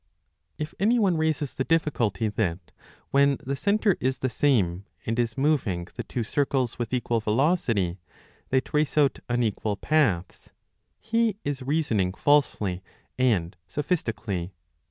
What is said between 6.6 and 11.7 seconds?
with equal velocity, they trace out unequal paths, he is